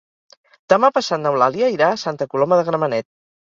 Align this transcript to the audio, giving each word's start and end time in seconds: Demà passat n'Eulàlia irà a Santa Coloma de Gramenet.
Demà 0.73 0.89
passat 0.95 1.21
n'Eulàlia 1.27 1.71
irà 1.75 1.91
a 1.91 2.01
Santa 2.07 2.31
Coloma 2.35 2.61
de 2.63 2.67
Gramenet. 2.73 3.11